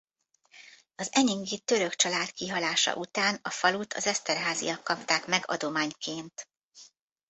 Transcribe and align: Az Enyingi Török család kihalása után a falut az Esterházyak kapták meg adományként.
Az 0.95 1.09
Enyingi 1.11 1.59
Török 1.59 1.95
család 1.95 2.31
kihalása 2.31 2.95
után 2.95 3.39
a 3.41 3.49
falut 3.49 3.93
az 3.93 4.07
Esterházyak 4.07 4.83
kapták 4.83 5.27
meg 5.27 5.43
adományként. 5.49 6.49